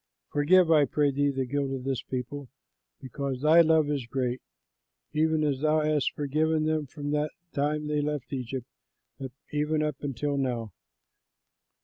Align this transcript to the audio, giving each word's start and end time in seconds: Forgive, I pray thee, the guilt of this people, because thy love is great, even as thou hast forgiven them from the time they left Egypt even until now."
Forgive, 0.29 0.71
I 0.71 0.85
pray 0.85 1.11
thee, 1.11 1.29
the 1.29 1.45
guilt 1.45 1.71
of 1.73 1.83
this 1.83 2.01
people, 2.01 2.47
because 3.01 3.39
thy 3.41 3.61
love 3.61 3.87
is 3.87 4.07
great, 4.07 4.41
even 5.13 5.43
as 5.43 5.59
thou 5.61 5.81
hast 5.81 6.15
forgiven 6.15 6.65
them 6.65 6.87
from 6.87 7.11
the 7.11 7.29
time 7.53 7.85
they 7.85 8.01
left 8.01 8.33
Egypt 8.33 8.65
even 9.51 9.83
until 9.99 10.37
now." 10.37 10.73